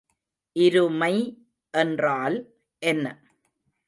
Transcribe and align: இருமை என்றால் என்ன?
இருமை 0.55 1.15
என்றால் 1.73 2.37
என்ன? 2.81 3.05